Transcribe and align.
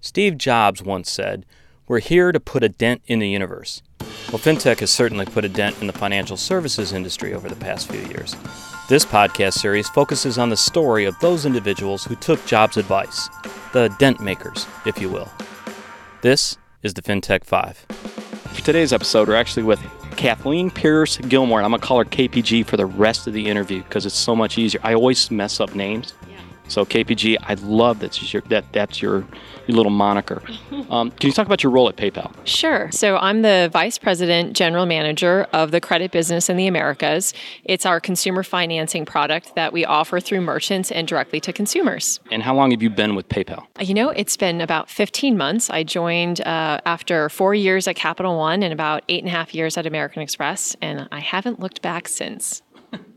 Steve 0.00 0.38
Jobs 0.38 0.82
once 0.82 1.10
said, 1.10 1.44
We're 1.88 2.00
here 2.00 2.32
to 2.32 2.40
put 2.40 2.62
a 2.62 2.68
dent 2.68 3.02
in 3.06 3.18
the 3.18 3.28
universe. 3.28 3.82
Well, 4.28 4.38
FinTech 4.38 4.80
has 4.80 4.90
certainly 4.90 5.24
put 5.24 5.44
a 5.44 5.48
dent 5.48 5.80
in 5.80 5.86
the 5.86 5.92
financial 5.92 6.36
services 6.36 6.92
industry 6.92 7.32
over 7.32 7.48
the 7.48 7.56
past 7.56 7.90
few 7.90 8.00
years. 8.08 8.34
This 8.88 9.04
podcast 9.04 9.54
series 9.54 9.88
focuses 9.88 10.38
on 10.38 10.48
the 10.50 10.56
story 10.56 11.04
of 11.04 11.18
those 11.20 11.46
individuals 11.46 12.04
who 12.04 12.16
took 12.16 12.44
Jobs' 12.46 12.76
advice, 12.76 13.28
the 13.72 13.88
dent 13.98 14.20
makers, 14.20 14.66
if 14.84 15.00
you 15.00 15.08
will. 15.08 15.28
This 16.22 16.58
is 16.82 16.94
the 16.94 17.02
FinTech 17.02 17.44
5. 17.44 17.78
For 17.78 18.62
today's 18.62 18.92
episode, 18.92 19.28
we're 19.28 19.36
actually 19.36 19.64
with 19.64 19.80
Kathleen 20.16 20.70
Pierce 20.70 21.18
Gilmore. 21.18 21.58
and 21.58 21.64
I'm 21.66 21.70
going 21.72 21.80
to 21.80 21.86
call 21.86 21.98
her 21.98 22.04
KPG 22.04 22.64
for 22.66 22.76
the 22.76 22.86
rest 22.86 23.26
of 23.26 23.32
the 23.32 23.46
interview 23.46 23.82
because 23.82 24.06
it's 24.06 24.16
so 24.16 24.34
much 24.34 24.56
easier. 24.58 24.80
I 24.82 24.94
always 24.94 25.30
mess 25.30 25.60
up 25.60 25.74
names. 25.74 26.14
So 26.68 26.84
KPG, 26.84 27.36
I 27.42 27.54
love 27.54 28.00
that 28.00 28.32
your, 28.32 28.42
that 28.42 28.72
that's 28.72 29.00
your, 29.00 29.24
your 29.66 29.76
little 29.76 29.90
moniker. 29.90 30.42
Um, 30.90 31.10
can 31.10 31.28
you 31.28 31.32
talk 31.32 31.46
about 31.46 31.64
your 31.64 31.72
role 31.72 31.88
at 31.88 31.96
PayPal? 31.96 32.32
Sure. 32.44 32.90
So 32.92 33.16
I'm 33.16 33.42
the 33.42 33.68
vice 33.72 33.98
president, 33.98 34.54
general 34.54 34.86
manager 34.86 35.46
of 35.52 35.72
the 35.72 35.80
credit 35.80 36.12
business 36.12 36.48
in 36.48 36.56
the 36.56 36.68
Americas. 36.68 37.34
It's 37.64 37.84
our 37.84 37.98
consumer 37.98 38.44
financing 38.44 39.04
product 39.04 39.54
that 39.56 39.72
we 39.72 39.84
offer 39.84 40.20
through 40.20 40.42
merchants 40.42 40.92
and 40.92 41.08
directly 41.08 41.40
to 41.40 41.52
consumers. 41.52 42.20
And 42.30 42.42
how 42.42 42.54
long 42.54 42.70
have 42.70 42.82
you 42.82 42.90
been 42.90 43.16
with 43.16 43.28
PayPal? 43.28 43.66
You 43.80 43.94
know, 43.94 44.10
it's 44.10 44.36
been 44.36 44.60
about 44.60 44.88
15 44.88 45.36
months. 45.36 45.70
I 45.70 45.82
joined 45.82 46.40
uh, 46.42 46.80
after 46.86 47.28
four 47.28 47.54
years 47.54 47.88
at 47.88 47.96
Capital 47.96 48.36
One 48.36 48.62
and 48.62 48.72
about 48.72 49.02
eight 49.08 49.22
and 49.24 49.28
a 49.28 49.32
half 49.32 49.54
years 49.54 49.76
at 49.76 49.86
American 49.86 50.22
Express, 50.22 50.76
and 50.80 51.08
I 51.10 51.20
haven't 51.20 51.58
looked 51.58 51.82
back 51.82 52.06
since. 52.06 52.62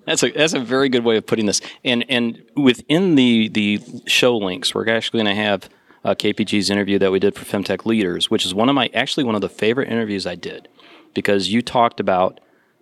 That's 0.09 0.23
a 0.23 0.31
that's 0.31 0.53
a 0.53 0.59
very 0.59 0.89
good 0.89 1.03
way 1.03 1.17
of 1.17 1.27
putting 1.27 1.45
this. 1.45 1.61
And 1.85 2.03
and 2.09 2.43
within 2.55 3.13
the 3.13 3.47
the 3.47 3.79
show 4.07 4.35
links, 4.35 4.73
we're 4.73 4.89
actually 4.89 5.23
going 5.23 5.35
to 5.35 5.41
have 5.41 5.69
uh, 6.03 6.15
KPG's 6.15 6.71
interview 6.71 6.97
that 6.97 7.11
we 7.11 7.19
did 7.19 7.35
for 7.35 7.45
FemTech 7.45 7.85
Leaders, 7.85 8.31
which 8.31 8.43
is 8.43 8.55
one 8.55 8.69
of 8.69 8.75
my 8.75 8.89
actually 8.95 9.23
one 9.23 9.35
of 9.35 9.41
the 9.41 9.49
favorite 9.49 9.87
interviews 9.87 10.25
I 10.25 10.33
did, 10.33 10.67
because 11.13 11.49
you 11.49 11.61
talked 11.61 11.99
about 11.99 12.39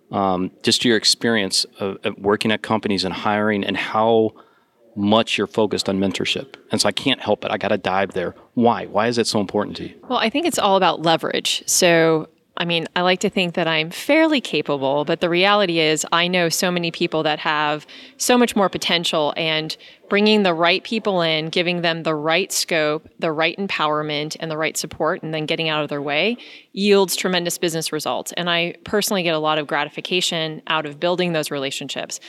um, 0.09 0.51
just 0.63 0.85
your 0.85 0.95
experience 0.95 1.65
of, 1.81 1.97
of 2.05 2.17
working 2.17 2.49
at 2.49 2.61
companies 2.61 3.03
and 3.03 3.13
hiring 3.13 3.65
and 3.65 3.75
how 3.75 4.31
much 4.95 5.37
you're 5.37 5.47
focused 5.47 5.89
on 5.89 5.99
mentorship. 5.99 6.55
And 6.71 6.79
so 6.79 6.87
I 6.87 6.93
can't 6.93 7.19
help 7.19 7.43
it. 7.43 7.51
I 7.51 7.57
got 7.57 7.67
to 7.67 7.77
dive 7.77 8.13
there. 8.13 8.35
Why? 8.53 8.85
Why 8.85 9.07
is 9.07 9.17
it 9.17 9.27
so 9.27 9.41
important 9.41 9.75
to 9.77 9.89
you? 9.89 9.95
Well, 10.07 10.17
I 10.17 10.29
think 10.29 10.45
it's 10.45 10.57
all 10.57 10.77
about 10.77 11.01
leverage. 11.01 11.61
So 11.67 12.29
I 12.57 12.65
mean, 12.65 12.87
I 12.95 13.01
like 13.01 13.19
to 13.21 13.29
think 13.29 13.53
that 13.53 13.67
I'm 13.67 13.91
fairly 13.91 14.41
capable, 14.41 15.05
but 15.05 15.21
the 15.21 15.29
reality 15.29 15.79
is, 15.79 16.05
I 16.11 16.27
know 16.27 16.49
so 16.49 16.71
many 16.71 16.91
people 16.91 17.23
that 17.23 17.39
have 17.39 17.85
so 18.17 18.37
much 18.37 18.55
more 18.55 18.67
potential, 18.67 19.33
and 19.37 19.77
bringing 20.09 20.43
the 20.43 20.53
right 20.53 20.83
people 20.83 21.21
in, 21.21 21.49
giving 21.49 21.81
them 21.81 22.03
the 22.03 22.15
right 22.15 22.51
scope, 22.51 23.07
the 23.19 23.31
right 23.31 23.57
empowerment, 23.57 24.35
and 24.39 24.49
the 24.49 24.57
right 24.57 24.75
support, 24.77 25.21
and 25.21 25.33
then 25.33 25.45
getting 25.45 25.69
out 25.69 25.83
of 25.83 25.89
their 25.89 26.01
way 26.01 26.37
yields 26.73 27.15
tremendous 27.15 27.57
business 27.57 27.91
results. 27.91 28.31
And 28.33 28.49
I 28.49 28.75
personally 28.83 29.23
get 29.23 29.35
a 29.35 29.39
lot 29.39 29.57
of 29.57 29.67
gratification 29.67 30.61
out 30.67 30.85
of 30.85 30.99
building 30.99 31.33
those 31.33 31.51
relationships. 31.51 32.19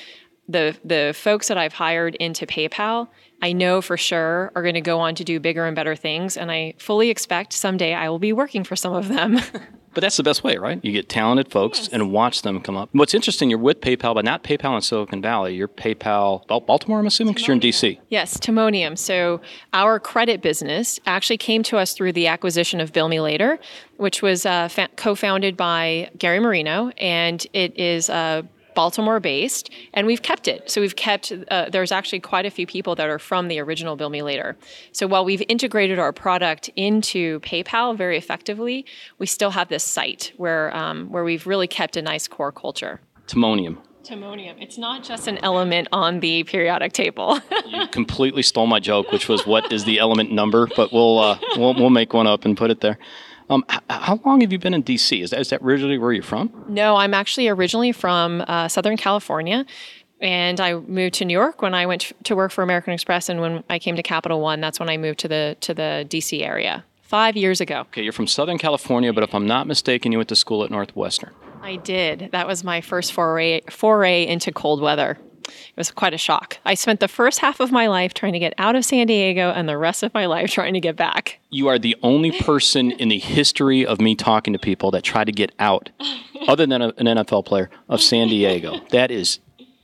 The, 0.48 0.76
the 0.84 1.14
folks 1.14 1.48
that 1.48 1.58
I've 1.58 1.74
hired 1.74 2.14
into 2.16 2.46
PayPal, 2.46 3.08
I 3.42 3.52
know 3.52 3.82
for 3.82 3.96
sure 3.96 4.50
are 4.54 4.62
going 4.62 4.74
to 4.74 4.80
go 4.80 4.98
on 4.98 5.14
to 5.16 5.24
do 5.24 5.38
bigger 5.38 5.66
and 5.66 5.76
better 5.76 5.94
things. 5.94 6.36
And 6.36 6.50
I 6.50 6.74
fully 6.78 7.10
expect 7.10 7.52
someday 7.52 7.94
I 7.94 8.08
will 8.08 8.18
be 8.18 8.32
working 8.32 8.64
for 8.64 8.74
some 8.74 8.94
of 8.94 9.08
them. 9.08 9.40
But 9.98 10.02
that's 10.02 10.16
the 10.16 10.22
best 10.22 10.44
way, 10.44 10.56
right? 10.58 10.78
You 10.84 10.92
get 10.92 11.08
talented 11.08 11.50
folks 11.50 11.80
yes. 11.80 11.88
and 11.88 12.12
watch 12.12 12.42
them 12.42 12.60
come 12.60 12.76
up. 12.76 12.88
What's 12.92 13.14
interesting, 13.14 13.50
you're 13.50 13.58
with 13.58 13.80
PayPal, 13.80 14.14
but 14.14 14.24
not 14.24 14.44
PayPal 14.44 14.76
in 14.76 14.80
Silicon 14.80 15.20
Valley. 15.20 15.56
You're 15.56 15.66
PayPal 15.66 16.46
Baltimore, 16.46 17.00
I'm 17.00 17.06
assuming, 17.06 17.34
because 17.34 17.48
you're 17.48 17.54
in 17.54 17.60
DC. 17.60 17.98
Yes, 18.08 18.36
Timonium. 18.36 18.96
So 18.96 19.40
our 19.72 19.98
credit 19.98 20.40
business 20.40 21.00
actually 21.06 21.38
came 21.38 21.64
to 21.64 21.78
us 21.78 21.94
through 21.94 22.12
the 22.12 22.28
acquisition 22.28 22.80
of 22.80 22.92
Bill 22.92 23.08
Me 23.08 23.20
Later, 23.20 23.58
which 23.96 24.22
was 24.22 24.46
uh, 24.46 24.68
fa- 24.68 24.88
co-founded 24.94 25.56
by 25.56 26.10
Gary 26.16 26.38
Marino, 26.38 26.90
and 26.98 27.44
it 27.52 27.76
is 27.76 28.08
a 28.08 28.46
Baltimore 28.78 29.18
based, 29.18 29.70
and 29.92 30.06
we've 30.06 30.22
kept 30.22 30.46
it. 30.46 30.70
So 30.70 30.80
we've 30.80 30.94
kept, 30.94 31.32
uh, 31.50 31.68
there's 31.68 31.90
actually 31.90 32.20
quite 32.20 32.46
a 32.46 32.50
few 32.50 32.64
people 32.64 32.94
that 32.94 33.08
are 33.08 33.18
from 33.18 33.48
the 33.48 33.58
original 33.58 33.96
Bill 33.96 34.08
Me 34.08 34.22
Later. 34.22 34.56
So 34.92 35.08
while 35.08 35.24
we've 35.24 35.42
integrated 35.48 35.98
our 35.98 36.12
product 36.12 36.70
into 36.76 37.40
PayPal 37.40 37.96
very 37.96 38.16
effectively, 38.16 38.86
we 39.18 39.26
still 39.26 39.50
have 39.50 39.68
this 39.68 39.82
site 39.82 40.32
where, 40.36 40.72
um, 40.76 41.10
where 41.10 41.24
we've 41.24 41.44
really 41.44 41.66
kept 41.66 41.96
a 41.96 42.02
nice 42.02 42.28
core 42.28 42.52
culture. 42.52 43.00
Timonium. 43.26 43.78
Timonium. 44.04 44.62
It's 44.62 44.78
not 44.78 45.02
just 45.02 45.26
an 45.26 45.38
element 45.38 45.88
on 45.90 46.20
the 46.20 46.44
periodic 46.44 46.92
table. 46.92 47.40
you 47.66 47.88
completely 47.88 48.42
stole 48.44 48.68
my 48.68 48.78
joke, 48.78 49.10
which 49.10 49.28
was 49.28 49.44
what 49.44 49.72
is 49.72 49.86
the 49.86 49.98
element 49.98 50.30
number, 50.30 50.68
but 50.76 50.92
we'll, 50.92 51.18
uh, 51.18 51.36
we'll, 51.56 51.74
we'll 51.74 51.90
make 51.90 52.14
one 52.14 52.28
up 52.28 52.44
and 52.44 52.56
put 52.56 52.70
it 52.70 52.80
there. 52.80 52.96
Um, 53.50 53.64
h- 53.70 53.80
how 53.88 54.20
long 54.24 54.40
have 54.42 54.52
you 54.52 54.58
been 54.58 54.74
in 54.74 54.82
DC? 54.82 55.22
Is 55.22 55.30
that, 55.30 55.40
is 55.40 55.50
that 55.50 55.62
originally 55.62 55.98
where 55.98 56.12
you're 56.12 56.22
from? 56.22 56.52
No, 56.68 56.96
I'm 56.96 57.14
actually 57.14 57.48
originally 57.48 57.92
from 57.92 58.44
uh, 58.46 58.68
Southern 58.68 58.96
California. 58.96 59.64
And 60.20 60.60
I 60.60 60.74
moved 60.74 61.14
to 61.16 61.24
New 61.24 61.32
York 61.32 61.62
when 61.62 61.74
I 61.74 61.86
went 61.86 62.12
to 62.24 62.34
work 62.34 62.50
for 62.50 62.62
American 62.64 62.92
Express, 62.92 63.28
and 63.28 63.40
when 63.40 63.62
I 63.70 63.78
came 63.78 63.94
to 63.94 64.02
Capital 64.02 64.40
One, 64.40 64.60
that's 64.60 64.80
when 64.80 64.88
I 64.88 64.96
moved 64.96 65.20
to 65.20 65.28
the 65.28 65.56
to 65.60 65.72
the 65.72 66.04
DC 66.08 66.42
area 66.42 66.84
five 67.02 67.36
years 67.36 67.60
ago. 67.60 67.80
Okay, 67.82 68.02
you're 68.02 68.12
from 68.12 68.26
Southern 68.26 68.58
California, 68.58 69.12
but 69.12 69.22
if 69.22 69.32
I'm 69.32 69.46
not 69.46 69.68
mistaken, 69.68 70.10
you 70.10 70.18
went 70.18 70.28
to 70.30 70.36
school 70.36 70.64
at 70.64 70.70
Northwestern. 70.72 71.32
I 71.62 71.76
did. 71.76 72.30
That 72.32 72.48
was 72.48 72.64
my 72.64 72.80
first 72.80 73.12
foray 73.12 73.60
foray 73.70 74.26
into 74.26 74.50
cold 74.50 74.80
weather. 74.80 75.18
It 75.48 75.76
was 75.76 75.90
quite 75.90 76.14
a 76.14 76.18
shock. 76.18 76.58
I 76.64 76.74
spent 76.74 77.00
the 77.00 77.08
first 77.08 77.40
half 77.40 77.60
of 77.60 77.72
my 77.72 77.86
life 77.88 78.14
trying 78.14 78.32
to 78.32 78.38
get 78.38 78.54
out 78.58 78.76
of 78.76 78.84
San 78.84 79.06
Diego 79.06 79.50
and 79.50 79.68
the 79.68 79.78
rest 79.78 80.02
of 80.02 80.12
my 80.14 80.26
life 80.26 80.50
trying 80.50 80.74
to 80.74 80.80
get 80.80 80.96
back. 80.96 81.40
You 81.50 81.68
are 81.68 81.78
the 81.78 81.96
only 82.02 82.32
person 82.32 82.90
in 82.92 83.08
the 83.08 83.18
history 83.18 83.84
of 83.84 84.00
me 84.00 84.14
talking 84.14 84.52
to 84.52 84.58
people 84.58 84.90
that 84.92 85.02
tried 85.02 85.24
to 85.24 85.32
get 85.32 85.52
out, 85.58 85.90
other 86.46 86.66
than 86.66 86.82
a, 86.82 86.88
an 86.98 87.06
NFL 87.06 87.44
player, 87.46 87.70
of 87.88 88.00
San 88.00 88.28
Diego. 88.28 88.80
That 88.90 89.10
is 89.10 89.38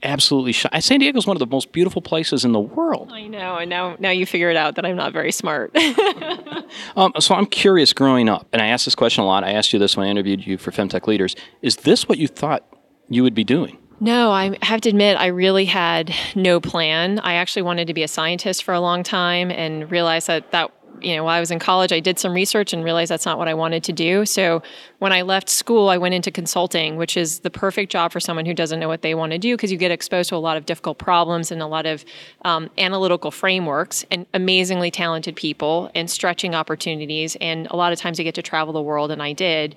absolutely 0.04 0.52
shocking. 0.52 0.80
San 0.80 1.00
Diego 1.00 1.18
is 1.18 1.26
one 1.26 1.36
of 1.36 1.38
the 1.38 1.46
most 1.46 1.72
beautiful 1.72 2.02
places 2.02 2.44
in 2.44 2.52
the 2.52 2.60
world. 2.60 3.10
I 3.12 3.26
know, 3.26 3.56
and 3.56 3.68
now 3.68 3.96
now 3.98 4.10
you 4.10 4.26
figure 4.26 4.50
it 4.50 4.56
out 4.56 4.76
that 4.76 4.84
I'm 4.84 4.96
not 4.96 5.12
very 5.12 5.32
smart. 5.32 5.76
um, 6.96 7.12
so 7.18 7.34
I'm 7.34 7.46
curious. 7.46 7.92
Growing 7.92 8.28
up, 8.28 8.46
and 8.52 8.62
I 8.62 8.66
asked 8.66 8.84
this 8.84 8.94
question 8.94 9.24
a 9.24 9.26
lot. 9.26 9.44
I 9.44 9.52
asked 9.52 9.72
you 9.72 9.78
this 9.78 9.96
when 9.96 10.06
I 10.06 10.10
interviewed 10.10 10.46
you 10.46 10.58
for 10.58 10.70
Femtech 10.70 11.06
Leaders. 11.06 11.34
Is 11.62 11.76
this 11.76 12.08
what 12.08 12.18
you 12.18 12.28
thought 12.28 12.64
you 13.08 13.22
would 13.22 13.34
be 13.34 13.44
doing? 13.44 13.78
No, 14.04 14.32
I 14.32 14.58
have 14.60 14.82
to 14.82 14.90
admit, 14.90 15.16
I 15.16 15.28
really 15.28 15.64
had 15.64 16.14
no 16.34 16.60
plan. 16.60 17.20
I 17.20 17.36
actually 17.36 17.62
wanted 17.62 17.86
to 17.86 17.94
be 17.94 18.02
a 18.02 18.08
scientist 18.08 18.62
for 18.62 18.74
a 18.74 18.80
long 18.80 19.02
time 19.02 19.50
and 19.50 19.90
realized 19.90 20.26
that 20.26 20.50
that 20.50 20.70
you 21.04 21.14
know, 21.14 21.24
while 21.24 21.36
I 21.36 21.40
was 21.40 21.50
in 21.50 21.58
college, 21.58 21.92
I 21.92 22.00
did 22.00 22.18
some 22.18 22.32
research 22.32 22.72
and 22.72 22.82
realized 22.82 23.10
that's 23.10 23.26
not 23.26 23.38
what 23.38 23.48
I 23.48 23.54
wanted 23.54 23.84
to 23.84 23.92
do. 23.92 24.24
So 24.24 24.62
when 24.98 25.12
I 25.12 25.22
left 25.22 25.50
school, 25.50 25.90
I 25.90 25.98
went 25.98 26.14
into 26.14 26.30
consulting, 26.30 26.96
which 26.96 27.16
is 27.16 27.40
the 27.40 27.50
perfect 27.50 27.92
job 27.92 28.10
for 28.10 28.20
someone 28.20 28.46
who 28.46 28.54
doesn't 28.54 28.80
know 28.80 28.88
what 28.88 29.02
they 29.02 29.14
want 29.14 29.32
to 29.32 29.38
do 29.38 29.54
because 29.54 29.70
you 29.70 29.76
get 29.76 29.90
exposed 29.90 30.30
to 30.30 30.36
a 30.36 30.38
lot 30.38 30.56
of 30.56 30.64
difficult 30.64 30.98
problems 30.98 31.50
and 31.50 31.60
a 31.60 31.66
lot 31.66 31.84
of 31.84 32.04
um, 32.44 32.70
analytical 32.78 33.30
frameworks 33.30 34.04
and 34.10 34.26
amazingly 34.32 34.90
talented 34.90 35.36
people 35.36 35.90
and 35.94 36.10
stretching 36.10 36.54
opportunities. 36.54 37.36
And 37.40 37.66
a 37.70 37.76
lot 37.76 37.92
of 37.92 37.98
times 37.98 38.18
you 38.18 38.24
get 38.24 38.34
to 38.36 38.42
travel 38.42 38.72
the 38.72 38.82
world, 38.82 39.10
and 39.10 39.22
I 39.22 39.34
did. 39.34 39.76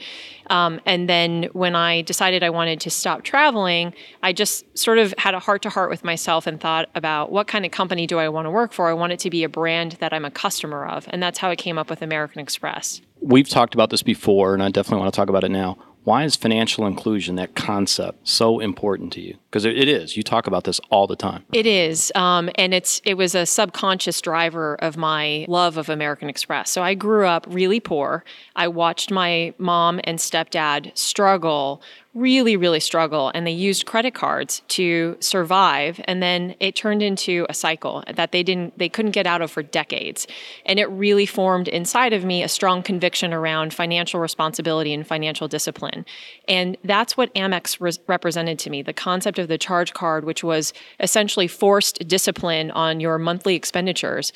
Um, 0.50 0.80
and 0.86 1.10
then 1.10 1.50
when 1.52 1.76
I 1.76 2.04
decided 2.04 2.42
I 2.42 2.50
wanted 2.50 2.80
to 2.82 2.90
stop 2.90 3.24
traveling, 3.24 3.94
I 4.24 4.32
just 4.32 4.66
sort 4.78 4.98
of 4.98 5.14
had 5.18 5.34
a 5.34 5.40
heart 5.40 5.62
to 5.64 5.70
heart 5.70 5.90
with 5.90 6.04
myself 6.04 6.48
and 6.48 6.60
thought 6.60 6.90
about 6.96 7.32
what 7.32 7.48
kind 7.48 7.66
of 7.66 7.72
company 7.72 8.08
do 8.08 8.18
I 8.18 8.30
want 8.30 8.46
to 8.46 8.52
work 8.52 8.72
for? 8.72 8.90
I 8.90 8.94
want 8.94 9.12
it 9.12 9.20
to 9.20 9.30
be 9.30 9.44
a 9.44 9.50
brand 9.50 9.94
that 10.00 10.14
I'm 10.14 10.24
a 10.26 10.32
customer 10.32 10.86
of. 10.86 11.06
And 11.10 11.17
that's 11.22 11.40
how 11.40 11.50
I 11.50 11.56
came 11.56 11.78
up 11.78 11.90
with 11.90 12.02
American 12.02 12.40
Express. 12.42 13.02
We've 13.20 13.50
talked 13.50 13.74
about 13.74 13.90
this 13.90 14.04
before, 14.04 14.54
and 14.54 14.62
I 14.62 14.70
definitely 14.70 15.02
want 15.02 15.14
to 15.14 15.18
talk 15.18 15.30
about 15.30 15.44
it 15.44 15.52
now. 15.52 15.78
Why 16.04 16.24
is 16.24 16.38
financial 16.38 16.88
inclusion, 16.88 17.36
that 17.36 17.54
concept, 17.54 18.26
so 18.26 18.62
important 18.62 19.12
to 19.14 19.22
you? 19.22 19.36
Because 19.50 19.66
it 19.66 19.90
is. 19.90 20.16
You 20.16 20.24
talk 20.24 20.48
about 20.48 20.64
this 20.64 20.80
all 20.90 21.06
the 21.06 21.18
time. 21.18 21.44
It 21.52 21.66
is, 21.66 22.14
um, 22.16 22.50
and 22.56 22.74
it's 22.74 23.02
it 23.04 23.16
was 23.16 23.36
a 23.36 23.46
subconscious 23.46 24.22
driver 24.22 24.76
of 24.76 24.96
my 24.96 25.46
love 25.50 25.76
of 25.76 25.90
American 25.90 26.30
Express. 26.30 26.70
So 26.70 26.82
I 26.82 26.94
grew 26.94 27.28
up 27.28 27.46
really 27.50 27.82
poor. 27.82 28.24
I 28.56 28.70
watched 28.70 29.12
my 29.12 29.54
mom 29.58 30.00
and 30.06 30.18
stepdad 30.18 30.98
struggle 30.98 31.82
really, 32.14 32.58
really 32.58 32.80
struggle. 32.80 33.32
And 33.34 33.46
they 33.46 33.52
used 33.52 33.86
credit 33.86 34.14
cards 34.14 34.62
to 34.70 35.18
survive. 35.20 36.02
And 36.06 36.22
then 36.22 36.56
it 36.60 36.76
turned 36.76 37.04
into 37.04 37.46
a 37.50 37.54
cycle 37.54 38.04
that 38.12 38.32
they 38.32 38.44
didn't, 38.44 38.78
they 38.78 38.90
couldn't 38.90 39.12
get 39.12 39.28
out 39.28 39.42
of 39.42 39.52
for 39.52 39.62
decades. 39.62 40.28
And 40.66 40.80
it 40.80 40.86
really 40.86 41.26
formed 41.26 41.68
inside 41.68 42.14
of 42.14 42.26
me 42.26 42.44
a 42.44 42.48
strong 42.48 42.82
conviction 42.82 43.34
around 43.34 43.74
financial 43.74 44.20
responsibility 44.20 44.94
and 44.94 45.06
financial 45.06 45.48
discipline. 45.48 46.06
And 46.48 46.78
that's 46.84 47.16
what 47.16 47.34
Amex 47.36 47.80
re- 47.80 48.04
represented 48.08 48.58
to 48.60 48.70
me 48.70 48.82
the 48.82 48.94
concept 48.94 49.38
of 49.40 49.48
the 49.48 49.58
charge 49.58 49.94
card, 49.94 50.26
which 50.26 50.44
was 50.44 50.74
essentially 51.00 51.48
forced 51.48 52.08
discipline 52.08 52.72
on 52.72 53.00
your 53.00 53.18
monthly 53.18 53.56
expenditures 53.56 54.34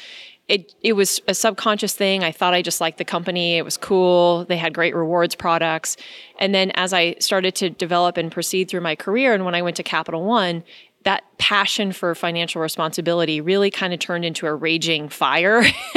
it 0.52 0.76
it 0.82 0.94
was 0.94 1.22
a 1.30 1.34
subconscious 1.34 1.96
thing. 1.96 2.26
I 2.26 2.32
thought 2.32 2.54
I 2.54 2.62
just 2.62 2.82
liked 2.82 2.98
the 2.98 3.06
company. 3.06 3.58
It 3.58 3.64
was 3.64 3.78
cool. 3.78 4.44
They 4.46 4.58
had 4.58 4.74
great 4.74 4.94
rewards 4.94 5.34
products. 5.34 5.96
And 6.40 6.54
then 6.54 6.72
as 6.72 6.92
I 6.92 7.16
started 7.20 7.56
to 7.56 7.70
develop 7.70 8.18
and 8.18 8.30
proceed 8.30 8.70
through 8.70 8.82
my 8.82 8.96
career 8.96 9.34
and 9.34 9.46
when 9.46 9.56
I 9.56 9.62
went 9.62 9.78
to 9.78 9.84
Capital 9.84 10.24
One, 10.26 10.64
that 11.04 11.24
passion 11.38 11.94
for 11.94 12.14
financial 12.14 12.62
responsibility 12.62 13.40
really 13.40 13.72
kind 13.72 13.94
of 13.94 14.00
turned 14.00 14.26
into 14.26 14.46
a 14.46 14.54
raging 14.54 15.08
fire. 15.08 15.60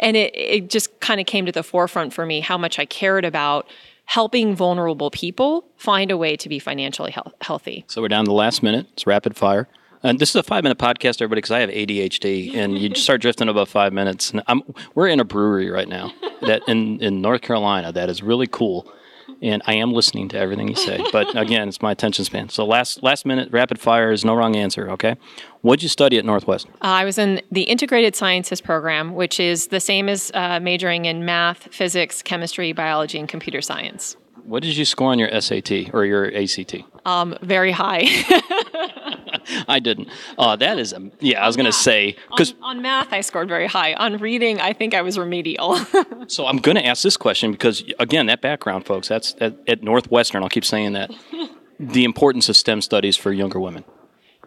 and 0.00 0.16
it, 0.16 0.36
it 0.36 0.68
just 0.68 0.98
kind 1.00 1.20
of 1.20 1.26
came 1.26 1.46
to 1.46 1.52
the 1.52 1.62
forefront 1.62 2.12
for 2.12 2.26
me 2.26 2.40
how 2.40 2.58
much 2.58 2.78
I 2.80 2.84
cared 2.84 3.24
about 3.24 3.68
helping 4.06 4.54
vulnerable 4.56 5.10
people 5.12 5.64
find 5.76 6.10
a 6.10 6.16
way 6.16 6.36
to 6.36 6.48
be 6.48 6.58
financially 6.58 7.12
he- 7.12 7.32
healthy. 7.40 7.84
So 7.86 8.02
we're 8.02 8.08
down 8.08 8.24
to 8.24 8.28
the 8.28 8.34
last 8.34 8.62
minute. 8.62 8.88
It's 8.94 9.06
rapid 9.06 9.36
fire. 9.36 9.68
And 10.02 10.18
this 10.18 10.30
is 10.30 10.36
a 10.36 10.42
five 10.42 10.64
minute 10.64 10.78
podcast, 10.78 11.22
everybody, 11.22 11.38
because 11.38 11.52
I 11.52 11.60
have 11.60 11.70
ADHD, 11.70 12.56
and 12.56 12.76
you 12.76 12.94
start 12.94 13.20
drifting 13.20 13.48
about 13.48 13.68
five 13.68 13.92
minutes. 13.92 14.32
And 14.32 14.42
I'm, 14.48 14.62
we're 14.94 15.08
in 15.08 15.20
a 15.20 15.24
brewery 15.24 15.70
right 15.70 15.88
now 15.88 16.12
that 16.42 16.62
in, 16.66 17.00
in 17.00 17.20
North 17.20 17.42
Carolina 17.42 17.92
that 17.92 18.10
is 18.10 18.20
really 18.22 18.48
cool, 18.48 18.92
and 19.40 19.62
I 19.66 19.74
am 19.74 19.92
listening 19.92 20.28
to 20.30 20.38
everything 20.38 20.68
you 20.68 20.74
say. 20.74 21.00
But 21.12 21.36
again, 21.36 21.68
it's 21.68 21.80
my 21.80 21.92
attention 21.92 22.24
span. 22.24 22.48
So 22.48 22.66
last 22.66 23.02
last 23.04 23.24
minute 23.24 23.50
rapid 23.52 23.78
fire 23.78 24.10
is 24.10 24.24
no 24.24 24.34
wrong 24.34 24.56
answer. 24.56 24.90
Okay, 24.90 25.16
what'd 25.60 25.84
you 25.84 25.88
study 25.88 26.18
at 26.18 26.24
Northwest? 26.24 26.66
Uh, 26.74 26.86
I 26.86 27.04
was 27.04 27.16
in 27.16 27.40
the 27.52 27.62
Integrated 27.62 28.16
Sciences 28.16 28.60
program, 28.60 29.14
which 29.14 29.38
is 29.38 29.68
the 29.68 29.80
same 29.80 30.08
as 30.08 30.32
uh, 30.34 30.58
majoring 30.58 31.04
in 31.04 31.24
math, 31.24 31.72
physics, 31.72 32.22
chemistry, 32.22 32.72
biology, 32.72 33.20
and 33.20 33.28
computer 33.28 33.62
science. 33.62 34.16
What 34.44 34.64
did 34.64 34.76
you 34.76 34.84
score 34.84 35.12
on 35.12 35.20
your 35.20 35.40
SAT 35.40 35.94
or 35.94 36.04
your 36.04 36.34
ACT? 36.34 36.74
Um, 37.04 37.36
very 37.42 37.70
high. 37.70 38.08
I 39.68 39.78
didn't. 39.80 40.08
Uh, 40.38 40.56
that 40.56 40.78
is, 40.78 40.92
a, 40.92 41.10
yeah, 41.20 41.42
I 41.42 41.46
was 41.46 41.56
going 41.56 41.66
to 41.66 41.72
say 41.72 42.16
because 42.30 42.52
on, 42.62 42.76
on, 42.76 42.82
math 42.82 43.12
I 43.12 43.20
scored 43.20 43.48
very 43.48 43.66
high. 43.66 43.94
On 43.94 44.18
reading, 44.18 44.60
I 44.60 44.72
think 44.72 44.94
I 44.94 45.02
was 45.02 45.18
remedial. 45.18 45.76
so 46.26 46.46
I'm 46.46 46.58
going 46.58 46.76
to 46.76 46.84
ask 46.84 47.02
this 47.02 47.16
question 47.16 47.52
because 47.52 47.84
again, 47.98 48.26
that 48.26 48.40
background, 48.40 48.86
folks, 48.86 49.08
that's 49.08 49.34
at, 49.40 49.56
at 49.66 49.82
Northwestern. 49.82 50.42
I'll 50.42 50.48
keep 50.48 50.64
saying 50.64 50.92
that. 50.92 51.10
the 51.80 52.04
importance 52.04 52.48
of 52.48 52.56
STEM 52.56 52.80
studies 52.80 53.16
for 53.16 53.32
younger 53.32 53.58
women. 53.58 53.84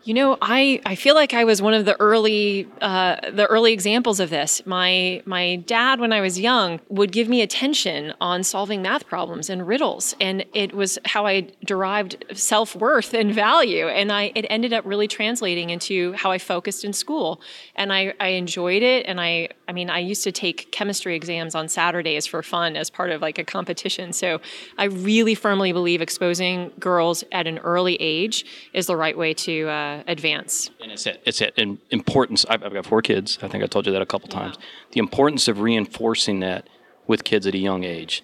You 0.06 0.14
know, 0.14 0.38
I, 0.40 0.80
I 0.86 0.94
feel 0.94 1.16
like 1.16 1.34
I 1.34 1.46
was 1.46 1.64
one 1.64 1.74
of 1.74 1.86
the 1.86 2.00
early 2.00 2.68
uh, 2.80 3.16
the 3.32 3.48
early 3.48 3.74
examples 3.74 4.20
of 4.20 4.30
this. 4.30 4.64
My 4.64 5.24
my 5.26 5.56
dad, 5.56 6.00
when 6.00 6.14
I 6.14 6.22
was 6.22 6.40
young, 6.40 6.80
would 6.90 7.12
give 7.12 7.28
me 7.28 7.42
attention 7.42 8.14
on 8.22 8.44
solving 8.44 8.84
math 8.84 9.08
problems 9.08 9.50
and 9.50 9.68
riddles, 9.68 10.16
and 10.22 10.46
it 10.54 10.76
was 10.76 11.00
how 11.06 11.26
I 11.26 11.50
derived 11.66 12.24
self 12.36 12.76
worth 12.76 13.16
and 13.16 13.34
value. 13.34 13.88
And 13.88 14.12
I 14.12 14.32
it 14.36 14.46
ended 14.48 14.74
up 14.74 14.86
really 14.86 15.08
translating 15.08 15.72
into 15.72 16.14
how 16.14 16.30
I 16.30 16.38
focused 16.38 16.86
in 16.86 16.94
school, 16.94 17.42
and 17.76 17.92
I, 17.92 18.14
I 18.20 18.28
enjoyed 18.28 18.84
it. 18.84 19.08
And 19.08 19.20
I 19.20 19.50
I 19.68 19.72
mean, 19.72 19.90
I 19.90 19.98
used 19.98 20.24
to 20.26 20.32
take 20.32 20.72
chemistry 20.72 21.16
exams 21.16 21.56
on 21.56 21.68
Saturdays 21.68 22.28
for 22.28 22.44
fun 22.44 22.76
as 22.76 22.92
part 22.92 23.10
of 23.10 23.24
like 23.24 23.40
a 23.40 23.44
competition. 23.44 24.14
So 24.14 24.40
I 24.78 24.84
really 24.84 25.34
firmly 25.34 25.72
believe 25.72 26.00
exposing 26.00 26.74
girls 26.80 27.24
at 27.32 27.48
an 27.48 27.58
early 27.58 27.96
age 27.96 28.46
is 28.72 28.86
the 28.86 28.96
right 28.96 29.18
way 29.18 29.34
to. 29.34 29.68
Uh, 29.68 29.95
Uh, 29.96 30.04
advance. 30.08 30.72
And 30.82 30.92
it's 30.92 31.06
it. 31.06 31.22
It's 31.26 31.40
it. 31.40 31.54
And 31.58 31.78
importance. 31.90 32.46
I've, 32.50 32.64
I've, 32.64 32.74
got 32.74 32.86
four 32.86 33.02
kids. 33.02 33.40
I 33.42 33.48
think 33.48 33.64
I 33.64 33.68
told 33.68 33.86
you 33.86 33.94
that 33.94 34.02
a 34.02 34.06
couple 34.06 34.28
times. 34.28 34.58
The 34.92 35.00
importance 35.00 35.48
of 35.48 35.62
reinforcing 35.62 36.42
that 36.42 36.68
with 37.08 37.24
kids 37.24 37.48
at 37.48 37.54
a 37.54 37.58
young 37.58 37.86
age, 37.86 38.22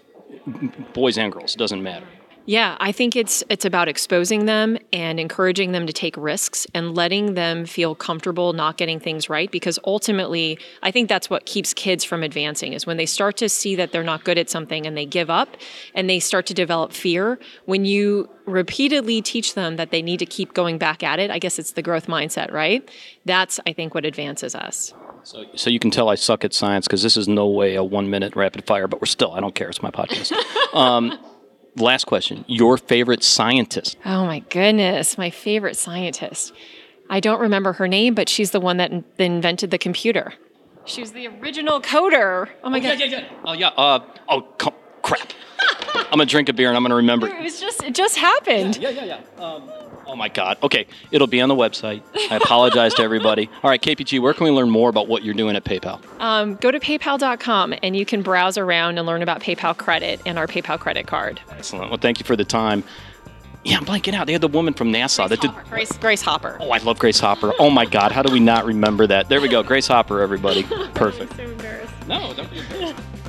boys 0.93 1.17
and 1.17 1.31
girls, 1.31 1.55
doesn't 1.55 1.81
matter. 1.81 2.07
Yeah, 2.45 2.75
I 2.79 2.91
think 2.91 3.15
it's 3.15 3.43
it's 3.49 3.65
about 3.65 3.87
exposing 3.87 4.45
them 4.45 4.77
and 4.91 5.19
encouraging 5.19 5.73
them 5.73 5.85
to 5.85 5.93
take 5.93 6.17
risks 6.17 6.65
and 6.73 6.95
letting 6.95 7.35
them 7.35 7.65
feel 7.65 7.93
comfortable 7.93 8.53
not 8.53 8.77
getting 8.77 8.99
things 8.99 9.29
right 9.29 9.51
because 9.51 9.77
ultimately 9.85 10.57
I 10.81 10.89
think 10.89 11.07
that's 11.07 11.29
what 11.29 11.45
keeps 11.45 11.73
kids 11.73 12.03
from 12.03 12.23
advancing 12.23 12.73
is 12.73 12.85
when 12.85 12.97
they 12.97 13.05
start 13.05 13.37
to 13.37 13.49
see 13.49 13.75
that 13.75 13.91
they're 13.91 14.03
not 14.03 14.23
good 14.23 14.39
at 14.39 14.49
something 14.49 14.87
and 14.87 14.97
they 14.97 15.05
give 15.05 15.29
up 15.29 15.55
and 15.93 16.09
they 16.09 16.19
start 16.19 16.47
to 16.47 16.53
develop 16.53 16.93
fear 16.93 17.39
when 17.65 17.85
you 17.85 18.27
repeatedly 18.45 19.21
teach 19.21 19.53
them 19.53 19.75
that 19.75 19.91
they 19.91 20.01
need 20.01 20.17
to 20.17 20.25
keep 20.25 20.53
going 20.55 20.79
back 20.79 21.03
at 21.03 21.19
it 21.19 21.29
I 21.29 21.37
guess 21.37 21.59
it's 21.59 21.73
the 21.73 21.83
growth 21.83 22.07
mindset 22.07 22.51
right 22.51 22.89
that's 23.23 23.59
I 23.67 23.73
think 23.73 23.93
what 23.93 24.03
advances 24.03 24.55
us 24.55 24.93
so, 25.23 25.45
so 25.55 25.69
you 25.69 25.77
can 25.77 25.91
tell 25.91 26.09
I 26.09 26.15
suck 26.15 26.43
at 26.43 26.53
science 26.53 26.87
because 26.87 27.03
this 27.03 27.15
is 27.15 27.27
no 27.27 27.47
way 27.47 27.75
a 27.75 27.83
one 27.83 28.09
minute 28.09 28.35
rapid 28.35 28.65
fire, 28.65 28.87
but 28.87 29.01
we're 29.01 29.05
still, 29.05 29.33
I 29.33 29.39
don't 29.39 29.53
care. 29.53 29.69
It's 29.69 29.83
my 29.83 29.91
podcast. 29.91 30.33
Um, 30.73 31.19
last 31.75 32.05
question. 32.05 32.45
Your 32.47 32.77
favorite 32.77 33.23
scientist? 33.23 33.97
Oh 34.05 34.25
my 34.25 34.39
goodness 34.39 35.17
my 35.17 35.29
favorite 35.29 35.75
scientist. 35.75 36.53
I 37.09 37.19
don't 37.19 37.39
remember 37.39 37.73
her 37.73 37.87
name 37.87 38.13
but 38.13 38.29
she's 38.29 38.51
the 38.51 38.59
one 38.59 38.77
that 38.77 38.91
in- 38.91 39.05
invented 39.17 39.71
the 39.71 39.77
computer. 39.77 40.33
She 40.85 41.01
was 41.01 41.11
the 41.11 41.27
original 41.27 41.81
coder. 41.81 42.49
Oh 42.63 42.69
my 42.69 42.79
oh, 42.79 42.81
god. 42.81 42.99
yeah, 42.99 43.05
yeah, 43.05 43.19
yeah. 43.19 43.29
oh 43.45 43.53
yeah 43.53 43.67
uh, 43.69 43.99
oh 44.29 44.41
crap. 45.01 45.33
I'm 45.93 46.11
gonna 46.11 46.25
drink 46.25 46.49
a 46.49 46.53
beer 46.53 46.69
and 46.69 46.77
i'm 46.77 46.83
gonna 46.83 46.95
remember. 46.95 47.27
It 47.27 47.41
was 47.41 47.59
just 47.59 47.83
it 47.83 47.95
just 47.95 48.17
happened. 48.17 48.77
Yeah 48.77 48.89
yeah 48.89 49.05
yeah, 49.05 49.21
yeah. 49.37 49.43
Um, 49.43 49.69
Oh 50.11 50.15
my 50.17 50.27
God. 50.27 50.57
Okay, 50.61 50.87
it'll 51.11 51.25
be 51.25 51.39
on 51.39 51.47
the 51.47 51.55
website. 51.55 52.01
I 52.29 52.35
apologize 52.35 52.93
to 52.95 53.01
everybody. 53.01 53.49
All 53.63 53.69
right, 53.69 53.81
KPG, 53.81 54.19
where 54.21 54.33
can 54.33 54.43
we 54.43 54.51
learn 54.51 54.69
more 54.69 54.89
about 54.89 55.07
what 55.07 55.23
you're 55.23 55.33
doing 55.33 55.55
at 55.55 55.63
PayPal? 55.63 56.01
Um, 56.19 56.55
go 56.55 56.69
to 56.69 56.81
paypal.com 56.81 57.75
and 57.81 57.95
you 57.95 58.05
can 58.05 58.21
browse 58.21 58.57
around 58.57 58.97
and 58.97 59.07
learn 59.07 59.21
about 59.21 59.39
PayPal 59.39 59.75
credit 59.77 60.19
and 60.25 60.37
our 60.37 60.47
PayPal 60.47 60.77
credit 60.77 61.07
card. 61.07 61.39
Excellent. 61.51 61.91
Well, 61.91 61.97
thank 61.97 62.19
you 62.19 62.25
for 62.25 62.35
the 62.35 62.43
time. 62.43 62.83
Yeah, 63.63 63.77
I'm 63.77 63.85
blanking 63.85 64.13
out. 64.13 64.27
They 64.27 64.33
had 64.33 64.41
the 64.41 64.49
woman 64.49 64.73
from 64.73 64.91
NASA 64.91 65.27
Grace 65.27 65.29
that 65.29 65.39
Hopper. 65.47 65.61
did 65.61 65.69
Grace, 65.69 65.97
Grace 65.97 66.21
Hopper. 66.21 66.57
Oh, 66.59 66.71
I 66.71 66.79
love 66.79 66.99
Grace 66.99 67.21
Hopper. 67.21 67.53
Oh 67.57 67.69
my 67.69 67.85
God, 67.85 68.11
how 68.11 68.21
do 68.21 68.33
we 68.33 68.41
not 68.41 68.65
remember 68.65 69.07
that? 69.07 69.29
There 69.29 69.39
we 69.39 69.47
go, 69.47 69.63
Grace 69.63 69.87
Hopper, 69.87 70.19
everybody. 70.19 70.63
Perfect. 70.93 71.37
so 71.37 71.43
embarrassed. 71.43 71.93
No, 72.07 72.33
don't 72.33 72.51
be 72.51 72.59
embarrassed. 72.59 73.01